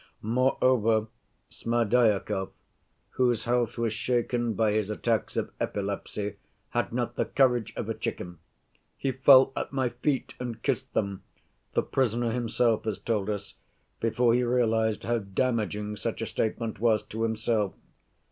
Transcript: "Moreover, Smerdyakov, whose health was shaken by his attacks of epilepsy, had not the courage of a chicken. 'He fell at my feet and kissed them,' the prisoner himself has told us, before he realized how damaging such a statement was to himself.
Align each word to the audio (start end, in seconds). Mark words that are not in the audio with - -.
"Moreover, 0.23 1.09
Smerdyakov, 1.51 2.51
whose 3.11 3.43
health 3.43 3.77
was 3.77 3.93
shaken 3.93 4.55
by 4.55 4.71
his 4.71 4.89
attacks 4.89 5.37
of 5.37 5.51
epilepsy, 5.59 6.37
had 6.69 6.91
not 6.91 7.13
the 7.17 7.25
courage 7.25 7.71
of 7.75 7.87
a 7.87 7.93
chicken. 7.93 8.39
'He 8.97 9.11
fell 9.11 9.53
at 9.55 9.71
my 9.71 9.89
feet 9.89 10.33
and 10.39 10.59
kissed 10.63 10.95
them,' 10.95 11.21
the 11.75 11.83
prisoner 11.83 12.31
himself 12.31 12.85
has 12.85 12.97
told 12.97 13.29
us, 13.29 13.57
before 13.99 14.33
he 14.33 14.41
realized 14.41 15.03
how 15.03 15.19
damaging 15.19 15.95
such 15.95 16.19
a 16.23 16.25
statement 16.25 16.79
was 16.79 17.03
to 17.03 17.21
himself. 17.21 17.75